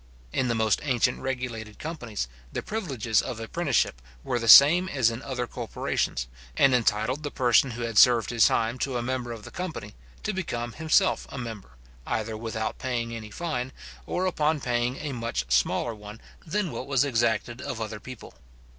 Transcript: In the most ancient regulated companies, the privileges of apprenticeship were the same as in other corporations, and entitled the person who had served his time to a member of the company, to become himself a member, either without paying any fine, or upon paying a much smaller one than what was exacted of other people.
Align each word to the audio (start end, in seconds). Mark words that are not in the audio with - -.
In 0.33 0.47
the 0.47 0.55
most 0.55 0.79
ancient 0.81 1.19
regulated 1.19 1.77
companies, 1.77 2.27
the 2.51 2.63
privileges 2.63 3.21
of 3.21 3.39
apprenticeship 3.39 4.01
were 4.23 4.39
the 4.39 4.47
same 4.47 4.89
as 4.89 5.11
in 5.11 5.21
other 5.21 5.45
corporations, 5.45 6.27
and 6.57 6.73
entitled 6.73 7.21
the 7.21 7.29
person 7.29 7.69
who 7.77 7.83
had 7.83 7.99
served 7.99 8.31
his 8.31 8.47
time 8.47 8.79
to 8.79 8.97
a 8.97 9.03
member 9.03 9.31
of 9.31 9.43
the 9.43 9.51
company, 9.51 9.93
to 10.23 10.33
become 10.33 10.73
himself 10.73 11.27
a 11.29 11.37
member, 11.37 11.73
either 12.07 12.35
without 12.35 12.79
paying 12.79 13.15
any 13.15 13.29
fine, 13.29 13.71
or 14.07 14.25
upon 14.25 14.59
paying 14.59 14.97
a 14.97 15.11
much 15.11 15.45
smaller 15.53 15.93
one 15.93 16.19
than 16.43 16.71
what 16.71 16.87
was 16.87 17.05
exacted 17.05 17.61
of 17.61 17.79
other 17.79 17.99
people. 17.99 18.33